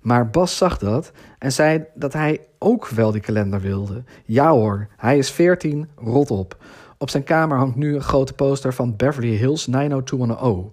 Maar 0.00 0.30
Bas 0.30 0.56
zag 0.56 0.78
dat 0.78 1.12
en 1.38 1.52
zei 1.52 1.84
dat 1.94 2.12
hij 2.12 2.40
ook 2.58 2.88
wel 2.88 3.10
die 3.10 3.20
kalender 3.20 3.60
wilde. 3.60 4.04
Ja 4.24 4.50
hoor, 4.50 4.88
hij 4.96 5.18
is 5.18 5.30
14, 5.30 5.88
rot 5.96 6.30
op. 6.30 6.64
Op 6.98 7.10
zijn 7.10 7.24
kamer 7.24 7.58
hangt 7.58 7.76
nu 7.76 7.94
een 7.94 8.02
grote 8.02 8.32
poster 8.32 8.74
van 8.74 8.96
Beverly 8.96 9.36
Hills 9.36 9.66
90210. 9.66 10.72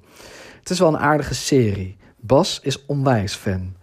Het 0.60 0.70
is 0.70 0.80
wel 0.80 0.88
een 0.88 1.00
aardige 1.00 1.36
serie. 1.36 1.98
Bas 2.22 2.60
is 2.64 2.86
onwijs 2.86 3.34
fan. 3.34 3.78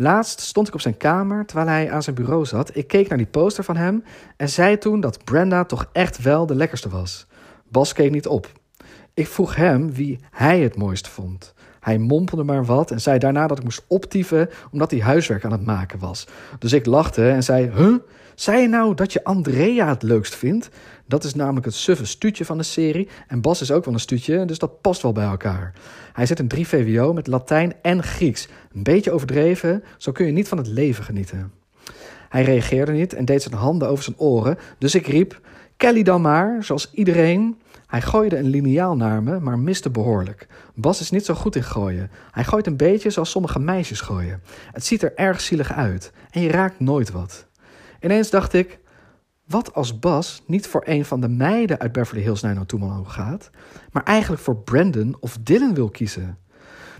Laatst 0.00 0.40
stond 0.40 0.68
ik 0.68 0.74
op 0.74 0.80
zijn 0.80 0.96
kamer 0.96 1.46
terwijl 1.46 1.68
hij 1.68 1.90
aan 1.90 2.02
zijn 2.02 2.16
bureau 2.16 2.44
zat. 2.44 2.76
Ik 2.76 2.86
keek 2.86 3.08
naar 3.08 3.18
die 3.18 3.26
poster 3.26 3.64
van 3.64 3.76
hem 3.76 4.04
en 4.36 4.48
zei 4.48 4.78
toen 4.78 5.00
dat 5.00 5.24
Brenda 5.24 5.64
toch 5.64 5.88
echt 5.92 6.22
wel 6.22 6.46
de 6.46 6.54
lekkerste 6.54 6.88
was. 6.88 7.26
Bas 7.68 7.92
keek 7.92 8.10
niet 8.10 8.26
op. 8.26 8.52
Ik 9.14 9.26
vroeg 9.26 9.56
hem 9.56 9.92
wie 9.92 10.20
hij 10.30 10.60
het 10.60 10.76
mooist 10.76 11.08
vond. 11.08 11.54
Hij 11.80 11.98
mompelde 11.98 12.44
maar 12.44 12.64
wat 12.64 12.90
en 12.90 13.00
zei 13.00 13.18
daarna 13.18 13.46
dat 13.46 13.58
ik 13.58 13.64
moest 13.64 13.84
optieven 13.88 14.48
omdat 14.70 14.90
hij 14.90 15.00
huiswerk 15.00 15.44
aan 15.44 15.52
het 15.52 15.66
maken 15.66 15.98
was. 15.98 16.26
Dus 16.58 16.72
ik 16.72 16.86
lachte 16.86 17.28
en 17.28 17.42
zei: 17.42 17.70
Huh? 17.70 17.96
Zei 18.38 18.60
je 18.60 18.68
nou 18.68 18.94
dat 18.94 19.12
je 19.12 19.24
Andrea 19.24 19.88
het 19.88 20.02
leukst 20.02 20.34
vindt? 20.34 20.68
Dat 21.06 21.24
is 21.24 21.34
namelijk 21.34 21.66
het 21.66 21.74
suffe 21.74 22.06
stuutje 22.06 22.44
van 22.44 22.58
de 22.58 22.64
serie. 22.64 23.08
En 23.26 23.40
Bas 23.40 23.60
is 23.60 23.70
ook 23.70 23.84
wel 23.84 23.94
een 23.94 24.00
stuutje, 24.00 24.44
dus 24.44 24.58
dat 24.58 24.80
past 24.80 25.02
wel 25.02 25.12
bij 25.12 25.24
elkaar. 25.24 25.72
Hij 26.12 26.26
zit 26.26 26.38
een 26.38 26.48
3 26.48 26.68
VWO 26.68 27.12
met 27.12 27.26
Latijn 27.26 27.74
en 27.82 28.02
Grieks. 28.02 28.48
Een 28.72 28.82
beetje 28.82 29.10
overdreven, 29.10 29.84
zo 29.96 30.12
kun 30.12 30.26
je 30.26 30.32
niet 30.32 30.48
van 30.48 30.58
het 30.58 30.66
leven 30.66 31.04
genieten. 31.04 31.52
Hij 32.28 32.42
reageerde 32.42 32.92
niet 32.92 33.12
en 33.12 33.24
deed 33.24 33.42
zijn 33.42 33.54
handen 33.54 33.88
over 33.88 34.04
zijn 34.04 34.18
oren, 34.18 34.58
dus 34.78 34.94
ik 34.94 35.06
riep: 35.06 35.40
Kelly 35.76 36.02
dan 36.02 36.20
maar, 36.20 36.64
zoals 36.64 36.90
iedereen. 36.92 37.60
Hij 37.86 38.02
gooide 38.02 38.36
een 38.36 38.48
liniaal 38.48 38.96
naar 38.96 39.22
me, 39.22 39.40
maar 39.40 39.58
miste 39.58 39.90
behoorlijk. 39.90 40.46
Bas 40.74 41.00
is 41.00 41.10
niet 41.10 41.24
zo 41.24 41.34
goed 41.34 41.56
in 41.56 41.64
gooien. 41.64 42.10
Hij 42.30 42.44
gooit 42.44 42.66
een 42.66 42.76
beetje 42.76 43.10
zoals 43.10 43.30
sommige 43.30 43.58
meisjes 43.58 44.00
gooien. 44.00 44.42
Het 44.72 44.84
ziet 44.84 45.02
er 45.02 45.14
erg 45.14 45.40
zielig 45.40 45.72
uit 45.72 46.12
en 46.30 46.40
je 46.40 46.50
raakt 46.50 46.80
nooit 46.80 47.10
wat. 47.10 47.47
Ineens 48.00 48.30
dacht 48.30 48.52
ik, 48.52 48.78
wat 49.46 49.74
als 49.74 49.98
Bas 49.98 50.42
niet 50.46 50.66
voor 50.66 50.82
een 50.84 51.04
van 51.04 51.20
de 51.20 51.28
meiden 51.28 51.78
uit 51.78 51.92
Beverly 51.92 52.22
Hills 52.22 52.42
90210 52.42 53.12
gaat, 53.12 53.50
maar 53.92 54.02
eigenlijk 54.02 54.42
voor 54.42 54.56
Brandon 54.56 55.16
of 55.20 55.38
Dylan 55.40 55.74
wil 55.74 55.88
kiezen? 55.88 56.38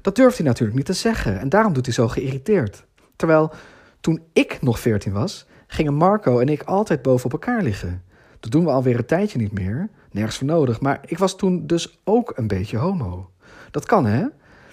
Dat 0.01 0.17
durft 0.17 0.37
hij 0.37 0.47
natuurlijk 0.47 0.77
niet 0.77 0.87
te 0.87 0.93
zeggen 0.93 1.39
en 1.39 1.49
daarom 1.49 1.73
doet 1.73 1.85
hij 1.85 1.95
zo 1.95 2.09
geïrriteerd. 2.09 2.87
Terwijl 3.17 3.53
toen 4.01 4.23
ik 4.33 4.63
nog 4.63 4.81
14 4.81 5.13
was, 5.13 5.47
gingen 5.67 5.95
Marco 5.95 6.39
en 6.39 6.49
ik 6.49 6.63
altijd 6.63 7.03
boven 7.03 7.25
op 7.25 7.33
elkaar 7.33 7.63
liggen. 7.63 8.03
Dat 8.41 8.51
doen 8.51 8.65
we 8.65 8.71
alweer 8.71 8.99
een 8.99 9.07
tijdje 9.07 9.39
niet 9.39 9.53
meer, 9.53 9.89
nergens 10.11 10.37
voor 10.37 10.47
nodig, 10.47 10.81
maar 10.81 11.01
ik 11.07 11.19
was 11.19 11.37
toen 11.37 11.67
dus 11.67 12.01
ook 12.05 12.33
een 12.37 12.47
beetje 12.47 12.77
homo. 12.77 13.31
Dat 13.71 13.87
kan 13.87 14.07
hè? 14.07 14.27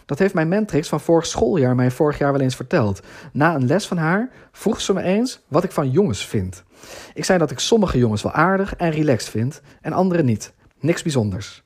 Dat 0.06 0.20
heeft 0.20 0.34
mijn 0.34 0.48
mentrix 0.48 0.88
van 0.88 1.00
vorig 1.00 1.26
schooljaar 1.26 1.76
mij 1.76 1.92
vorig 1.92 2.18
jaar 2.18 2.32
wel 2.32 2.42
eens 2.42 2.56
verteld. 2.56 3.00
Na 3.32 3.56
een 3.56 3.68
les 3.68 3.88
van 3.88 3.98
haar 3.98 4.30
vroeg 4.52 4.82
ze 4.82 4.94
me 4.94 5.02
eens 5.02 5.40
wat 5.48 5.64
ik 5.64 5.72
van 5.72 5.92
jongens 5.92 6.26
vind. 6.26 6.64
Ik 7.14 7.26
zei 7.26 7.40
dat 7.40 7.52
ik 7.52 7.60
sommige 7.60 7.98
jongens 7.98 8.22
wel 8.22 8.32
aardig 8.32 8.76
en 8.76 8.92
relaxed 8.92 9.30
vind 9.30 9.62
en 9.82 9.94
andere 9.94 10.24
niet. 10.24 10.54
Niks 10.80 11.02
bijzonders. 11.02 11.64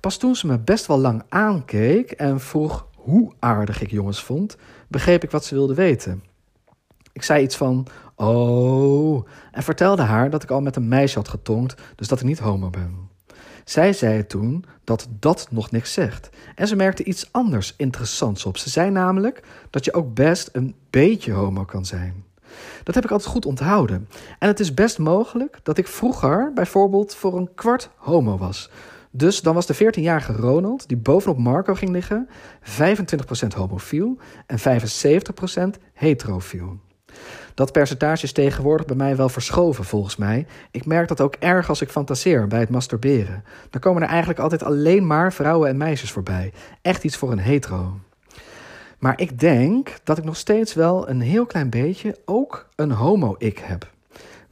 Pas 0.00 0.16
toen 0.16 0.36
ze 0.36 0.46
me 0.46 0.58
best 0.58 0.86
wel 0.86 0.98
lang 0.98 1.22
aankeek 1.28 2.10
en 2.10 2.40
vroeg 2.40 2.86
hoe 2.94 3.32
aardig 3.38 3.80
ik 3.80 3.90
jongens 3.90 4.22
vond, 4.22 4.56
begreep 4.88 5.22
ik 5.22 5.30
wat 5.30 5.44
ze 5.44 5.54
wilde 5.54 5.74
weten. 5.74 6.22
Ik 7.12 7.22
zei 7.22 7.42
iets 7.42 7.56
van: 7.56 7.86
Oh, 8.14 9.26
en 9.50 9.62
vertelde 9.62 10.02
haar 10.02 10.30
dat 10.30 10.42
ik 10.42 10.50
al 10.50 10.60
met 10.60 10.76
een 10.76 10.88
meisje 10.88 11.18
had 11.18 11.28
getongd, 11.28 11.74
dus 11.96 12.08
dat 12.08 12.20
ik 12.20 12.26
niet 12.26 12.38
homo 12.38 12.70
ben. 12.70 13.11
Zij 13.72 13.92
zei 13.92 14.26
toen 14.26 14.64
dat 14.84 15.08
dat 15.18 15.46
nog 15.50 15.70
niks 15.70 15.92
zegt. 15.92 16.30
En 16.54 16.68
ze 16.68 16.76
merkte 16.76 17.04
iets 17.04 17.28
anders 17.30 17.74
interessants 17.76 18.44
op. 18.44 18.56
Ze 18.56 18.70
zei 18.70 18.90
namelijk 18.90 19.42
dat 19.70 19.84
je 19.84 19.94
ook 19.94 20.14
best 20.14 20.48
een 20.52 20.74
beetje 20.90 21.32
homo 21.32 21.64
kan 21.64 21.84
zijn. 21.84 22.24
Dat 22.82 22.94
heb 22.94 23.04
ik 23.04 23.10
altijd 23.10 23.30
goed 23.30 23.46
onthouden. 23.46 24.08
En 24.38 24.48
het 24.48 24.60
is 24.60 24.74
best 24.74 24.98
mogelijk 24.98 25.58
dat 25.62 25.78
ik 25.78 25.86
vroeger 25.86 26.52
bijvoorbeeld 26.54 27.14
voor 27.14 27.36
een 27.36 27.54
kwart 27.54 27.90
homo 27.96 28.38
was. 28.38 28.70
Dus 29.10 29.40
dan 29.40 29.54
was 29.54 29.66
de 29.66 29.74
14-jarige 29.74 30.32
Ronald, 30.32 30.88
die 30.88 30.96
bovenop 30.96 31.38
Marco 31.38 31.74
ging 31.74 31.90
liggen, 31.90 32.28
25% 32.62 33.46
homofiel 33.56 34.18
en 34.46 34.58
75% 34.58 35.80
heterofiel. 35.92 36.78
Dat 37.54 37.72
percentage 37.72 38.24
is 38.24 38.32
tegenwoordig 38.32 38.86
bij 38.86 38.96
mij 38.96 39.16
wel 39.16 39.28
verschoven, 39.28 39.84
volgens 39.84 40.16
mij. 40.16 40.46
Ik 40.70 40.86
merk 40.86 41.08
dat 41.08 41.20
ook 41.20 41.34
erg 41.34 41.68
als 41.68 41.80
ik 41.80 41.90
fantaseer 41.90 42.46
bij 42.46 42.60
het 42.60 42.70
masturberen. 42.70 43.44
Dan 43.70 43.80
komen 43.80 44.02
er 44.02 44.08
eigenlijk 44.08 44.38
altijd 44.38 44.62
alleen 44.62 45.06
maar 45.06 45.32
vrouwen 45.32 45.68
en 45.68 45.76
meisjes 45.76 46.10
voorbij. 46.10 46.52
Echt 46.82 47.04
iets 47.04 47.16
voor 47.16 47.32
een 47.32 47.38
hetero. 47.38 47.98
Maar 48.98 49.20
ik 49.20 49.40
denk 49.40 49.94
dat 50.04 50.18
ik 50.18 50.24
nog 50.24 50.36
steeds 50.36 50.74
wel 50.74 51.08
een 51.08 51.20
heel 51.20 51.46
klein 51.46 51.70
beetje 51.70 52.18
ook 52.24 52.68
een 52.76 52.90
homo-ik 52.90 53.58
heb. 53.58 53.90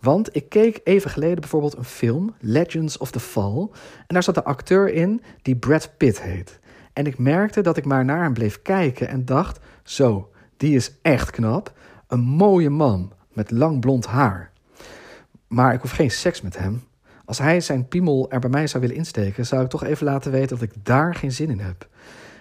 Want 0.01 0.37
ik 0.37 0.49
keek 0.49 0.81
even 0.85 1.11
geleden 1.11 1.41
bijvoorbeeld 1.41 1.77
een 1.77 1.85
film, 1.85 2.35
Legends 2.41 2.99
of 2.99 3.11
the 3.11 3.21
Fall. 3.21 3.69
En 4.07 4.15
daar 4.15 4.23
zat 4.23 4.37
een 4.37 4.45
acteur 4.45 4.93
in 4.93 5.23
die 5.43 5.57
Brad 5.57 5.91
Pitt 5.97 6.23
heet. 6.23 6.59
En 6.93 7.07
ik 7.07 7.19
merkte 7.19 7.61
dat 7.61 7.77
ik 7.77 7.85
maar 7.85 8.05
naar 8.05 8.23
hem 8.23 8.33
bleef 8.33 8.63
kijken 8.63 9.09
en 9.09 9.25
dacht: 9.25 9.61
zo, 9.83 10.31
die 10.57 10.75
is 10.75 10.93
echt 11.03 11.31
knap. 11.31 11.73
Een 12.11 12.21
mooie 12.21 12.71
man 12.71 13.13
met 13.33 13.51
lang 13.51 13.81
blond 13.81 14.07
haar. 14.07 14.51
Maar 15.47 15.75
ik 15.75 15.81
hoef 15.81 15.91
geen 15.91 16.11
seks 16.11 16.41
met 16.41 16.59
hem. 16.59 16.83
Als 17.25 17.39
hij 17.39 17.61
zijn 17.61 17.89
piemel 17.89 18.31
er 18.31 18.41
bij 18.41 18.51
mij 18.51 18.67
zou 18.67 18.83
willen 18.83 18.97
insteken, 18.97 19.47
zou 19.47 19.63
ik 19.63 19.69
toch 19.69 19.85
even 19.85 20.07
laten 20.07 20.33
weten 20.33 20.59
dat 20.59 20.69
ik 20.69 20.85
daar 20.85 21.15
geen 21.15 21.33
zin 21.33 21.51
in 21.51 21.61
heb. 21.61 21.89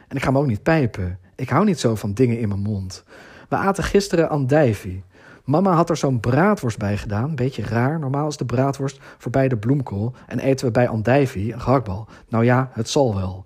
En 0.08 0.16
ik 0.16 0.24
ga 0.24 0.32
me 0.32 0.40
ook 0.40 0.48
niet 0.48 0.64
pijpen. 0.64 1.20
Ik 1.36 1.50
hou 1.50 1.66
niet 1.66 1.80
zo 1.80 1.96
van 1.96 2.14
dingen 2.14 2.40
in 2.40 2.48
mijn 2.48 2.60
mond. 2.60 3.04
We 3.50 3.56
aten 3.56 3.84
gisteren 3.84 4.30
andijvie. 4.30 5.04
Mama 5.44 5.74
had 5.74 5.90
er 5.90 5.98
zo'n 5.98 6.20
braadworst 6.20 6.78
bij 6.78 6.98
gedaan. 6.98 7.36
Beetje 7.36 7.64
raar. 7.64 8.00
Normaal 8.00 8.28
is 8.28 8.38
de 8.38 8.46
braadworst 8.46 9.00
voorbij 9.18 9.48
de 9.48 9.58
bloemkool. 9.58 10.14
En 10.28 10.40
eten 10.40 10.66
we 10.66 10.72
bij 10.72 10.88
andijvie 10.88 11.54
een 11.54 11.62
gehaktbal. 11.62 12.08
Nou 12.30 12.44
ja, 12.44 12.70
het 12.74 12.90
zal 12.90 13.16
wel. 13.16 13.46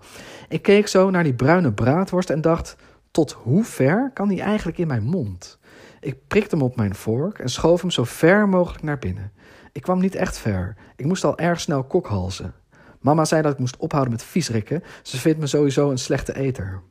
Ik 0.50 0.62
keek 0.62 0.88
zo 0.88 1.10
naar 1.10 1.24
die 1.24 1.34
bruine 1.34 1.74
braadworst 1.74 2.30
en 2.30 2.42
dacht... 2.42 2.76
tot 3.12 3.32
hoe 3.32 3.64
ver 3.64 4.12
kan 4.14 4.28
die 4.28 4.42
eigenlijk 4.42 4.78
in 4.78 4.88
mijn 4.88 5.04
mond? 5.04 5.62
Ik 6.04 6.28
prikte 6.28 6.56
hem 6.56 6.66
op 6.66 6.76
mijn 6.76 6.96
vork 6.96 7.40
en 7.40 7.50
schoof 7.50 7.82
hem 7.82 7.92
zo 7.92 8.04
ver 8.04 8.50
mogelijk 8.50 8.84
naar 8.84 9.00
binnen. 9.00 9.32
Ik 9.72 9.82
kwam 9.82 10.00
niet 10.00 10.16
echt 10.16 10.38
ver. 10.38 10.76
Ik 10.96 11.06
moest 11.06 11.24
al 11.24 11.38
erg 11.38 11.60
snel 11.60 11.84
kokhalzen. 11.84 12.54
Mama 13.00 13.26
zei 13.26 13.42
dat 13.42 13.52
ik 13.52 13.60
moest 13.60 13.78
ophouden 13.78 14.12
met 14.14 14.24
viesrikken. 14.24 14.84
Ze 15.02 15.20
vindt 15.20 15.40
me 15.40 15.48
sowieso 15.48 15.90
een 15.90 15.98
slechte 15.98 16.36
eter. 16.36 16.82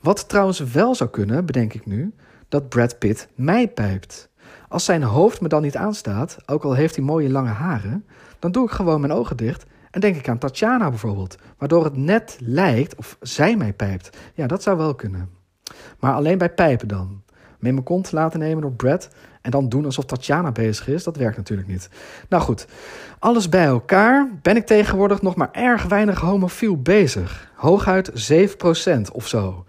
Wat 0.00 0.28
trouwens 0.28 0.58
wel 0.60 0.94
zou 0.94 1.10
kunnen, 1.10 1.46
bedenk 1.46 1.74
ik 1.74 1.86
nu, 1.86 2.14
dat 2.48 2.68
Brad 2.68 2.98
Pitt 2.98 3.28
mij 3.34 3.68
pijpt. 3.68 4.30
Als 4.68 4.84
zijn 4.84 5.02
hoofd 5.02 5.40
me 5.40 5.48
dan 5.48 5.62
niet 5.62 5.76
aanstaat, 5.76 6.36
ook 6.46 6.64
al 6.64 6.72
heeft 6.72 6.96
hij 6.96 7.04
mooie 7.04 7.30
lange 7.30 7.50
haren, 7.50 8.06
dan 8.38 8.52
doe 8.52 8.64
ik 8.64 8.70
gewoon 8.70 9.00
mijn 9.00 9.12
ogen 9.12 9.36
dicht 9.36 9.64
en 9.90 10.00
denk 10.00 10.16
ik 10.16 10.28
aan 10.28 10.38
Tatjana 10.38 10.88
bijvoorbeeld, 10.88 11.38
waardoor 11.58 11.84
het 11.84 11.96
net 11.96 12.36
lijkt 12.40 12.94
of 12.94 13.16
zij 13.20 13.56
mij 13.56 13.72
pijpt. 13.72 14.16
Ja, 14.34 14.46
dat 14.46 14.62
zou 14.62 14.76
wel 14.76 14.94
kunnen. 14.94 15.30
Maar 15.98 16.14
alleen 16.14 16.38
bij 16.38 16.50
pijpen 16.50 16.88
dan 16.88 17.22
mee 17.58 17.72
mijn 17.72 17.84
kont 17.84 18.12
laten 18.12 18.38
nemen 18.38 18.62
door 18.62 18.72
Brad 18.72 19.08
en 19.42 19.50
dan 19.50 19.68
doen 19.68 19.84
alsof 19.84 20.04
Tatjana 20.04 20.52
bezig 20.52 20.88
is, 20.88 21.04
dat 21.04 21.16
werkt 21.16 21.36
natuurlijk 21.36 21.68
niet. 21.68 21.88
Nou 22.28 22.42
goed, 22.42 22.66
alles 23.18 23.48
bij 23.48 23.64
elkaar 23.64 24.30
ben 24.42 24.56
ik 24.56 24.66
tegenwoordig 24.66 25.22
nog 25.22 25.36
maar 25.36 25.52
erg 25.52 25.84
weinig 25.84 26.20
homofiel 26.20 26.82
bezig. 26.82 27.50
Hooguit 27.54 28.32
7% 29.08 29.12
of 29.12 29.28
zo. 29.28 29.64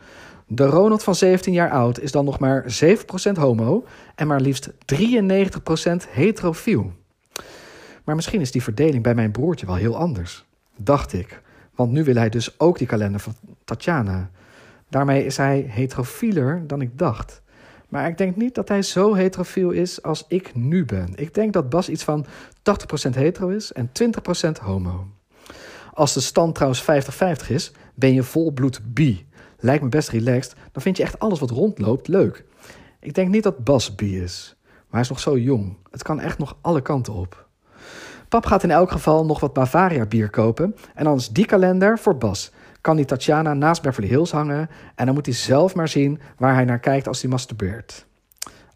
De 0.48 0.66
Ronald 0.66 1.04
van 1.04 1.16
17 1.16 1.54
jaar 1.54 1.72
oud 1.72 2.00
is 2.00 2.12
dan 2.12 2.26
nog 2.26 2.40
maar 2.40 2.66
7% 2.86 3.32
homo 3.34 3.86
en 4.16 4.28
maar 4.28 4.42
liefst 4.42 4.70
93% 4.70 4.74
heterofiel. 6.10 6.92
Maar 8.04 8.16
misschien 8.16 8.42
is 8.42 8.52
die 8.52 8.64
verdeling 8.64 9.04
bij 9.04 9.16
mijn 9.16 9.32
broertje 9.32 9.66
wel 9.66 9.76
heel 9.76 9.98
anders, 9.98 10.46
dacht 10.76 11.14
ik. 11.14 11.42
Want 11.76 11.92
nu 11.92 12.04
wil 12.04 12.16
hij 12.16 12.30
dus 12.30 12.60
ook 12.60 12.78
die 12.78 12.88
kalender 12.88 13.20
van 13.20 13.36
Tatjana. 13.64 14.30
Daarmee 14.90 15.26
is 15.26 15.38
hij 15.38 15.66
heterofieler 15.70 16.64
dan 16.68 16.82
ik 16.82 16.98
dacht. 16.98 17.42
Maar 17.88 18.08
ik 18.08 18.18
denk 18.18 18.36
niet 18.36 18.56
dat 18.56 18.68
hij 18.68 18.82
zo 18.82 19.14
heterofiel 19.14 19.72
is 19.72 20.04
als 20.04 20.26
ik 20.28 20.56
nu 20.56 20.86
ben. 20.86 21.12
Ik 21.16 21.34
denk 21.34 21.54
dat 21.54 21.70
Bas 21.70 21.90
iets 21.90 22.04
van 22.04 22.26
80% 22.26 22.30
hetero 23.10 23.48
is 23.48 23.72
en 23.72 23.92
20% 24.50 24.52
homo. 24.62 25.08
Als 25.94 26.14
de 26.14 26.20
stand 26.20 26.56
trouwens 26.56 26.84
50-50 27.46 27.48
is, 27.48 27.72
ben 27.94 28.14
je 28.14 28.24
volbloed 28.24 28.82
bi. 28.94 29.28
Lijkt 29.60 29.84
me 29.84 29.90
best 29.90 30.10
relaxed, 30.10 30.56
dan 30.72 30.82
vind 30.82 30.98
je 30.98 31.04
echt 31.04 31.20
alles 31.20 31.40
wat 31.40 31.50
rondloopt 31.50 32.08
leuk. 32.08 32.46
Ik 33.00 33.14
denk 33.14 33.30
niet 33.30 33.44
dat 33.44 33.64
Bas 33.64 33.96
bi 33.96 34.22
is, 34.22 34.56
maar 34.64 34.86
hij 34.90 35.02
is 35.02 35.10
nog 35.10 35.20
zo 35.20 35.38
jong. 35.38 35.78
Het 35.92 36.04
kan 36.04 36.20
echt 36.20 36.38
nog 36.38 36.58
alle 36.62 36.82
kanten 36.82 37.14
op. 37.14 37.48
Pap 38.30 38.46
gaat 38.46 38.64
in 38.64 38.72
elk 38.72 38.92
geval 38.92 39.26
nog 39.26 39.40
wat 39.40 39.54
Bavaria 39.54 40.06
bier 40.06 40.30
kopen 40.30 40.76
en 40.96 41.04
dan 41.04 41.16
is 41.16 41.30
die 41.30 41.46
kalender 41.46 42.00
voor 42.00 42.18
Bas 42.18 42.52
kan 42.88 42.96
die 42.96 43.06
Tatjana 43.06 43.54
naast 43.54 43.82
Beverly 43.82 44.10
Hills 44.10 44.32
hangen 44.32 44.70
en 44.96 45.06
dan 45.06 45.16
moet 45.16 45.26
hij 45.26 45.36
zelf 45.36 45.76
maar 45.76 45.88
zien 45.88 46.20
waar 46.38 46.54
hij 46.54 46.66
naar 46.66 46.80
kijkt 46.80 47.08
als 47.08 47.22
hij 47.22 47.30
masturbeert. 47.30 48.06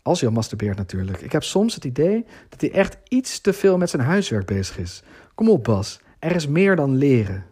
Als 0.01 0.19
hij 0.19 0.29
al 0.29 0.35
masturbeert 0.35 0.77
natuurlijk. 0.77 1.21
Ik 1.21 1.31
heb 1.31 1.43
soms 1.43 1.75
het 1.75 1.85
idee 1.85 2.25
dat 2.49 2.61
hij 2.61 2.71
echt 2.71 2.97
iets 3.07 3.41
te 3.41 3.53
veel 3.53 3.77
met 3.77 3.89
zijn 3.89 4.01
huiswerk 4.01 4.45
bezig 4.45 4.77
is. 4.77 5.03
Kom 5.35 5.49
op 5.49 5.63
Bas, 5.63 5.99
er 6.19 6.35
is 6.35 6.47
meer 6.47 6.75
dan 6.75 6.95
leren. 6.95 7.45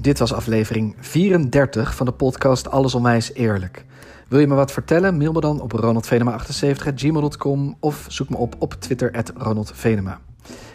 Dit 0.00 0.18
was 0.18 0.32
aflevering 0.32 0.96
34 1.00 1.94
van 1.94 2.06
de 2.06 2.12
podcast 2.12 2.70
Alles 2.70 2.94
Onwijs 2.94 3.32
Eerlijk. 3.32 3.84
Wil 4.28 4.40
je 4.40 4.46
me 4.46 4.54
wat 4.54 4.72
vertellen? 4.72 5.16
Mail 5.16 5.32
me 5.32 5.40
dan 5.40 5.60
op 5.60 5.72
ronaldvenema78.gmail.com 5.72 7.76
of 7.80 8.04
zoek 8.08 8.28
me 8.28 8.36
op 8.36 8.54
op 8.58 8.74
Twitter 8.74 9.12
at 9.12 9.32
Ronald 9.36 9.72
Venema. 9.74 10.20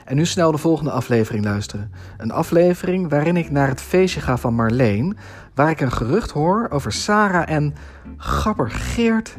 En 0.06 0.16
nu 0.16 0.26
snel 0.26 0.52
de 0.52 0.58
volgende 0.58 0.92
aflevering 0.92 1.44
luisteren. 1.46 1.92
Een 2.18 2.32
aflevering 2.32 3.10
waarin 3.10 3.38
ik 3.38 3.52
naar 3.52 3.68
het 3.68 3.82
feestje 3.82 4.22
ga 4.22 4.38
van 4.38 4.54
Marleen, 4.54 5.18
waar 5.54 5.70
ik 5.70 5.82
een 5.82 5.92
gerucht 5.92 6.32
hoor 6.32 6.68
over 6.70 6.92
Sarah 6.92 7.50
en 7.50 7.76
Gabber 8.18 8.72
Geert 8.72 9.38